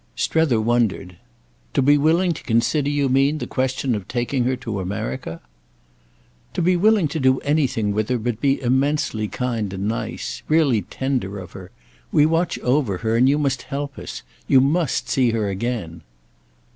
[0.15, 1.17] Strether wondered.
[1.75, 5.41] "To be willing to consider, you mean, the question of taking her to America?"
[6.55, 11.37] "To be willing to do anything with her but be immensely kind and nice—really tender
[11.37, 11.69] of her.
[12.11, 14.23] We watch over her, and you must help us.
[14.47, 16.01] You must see her again."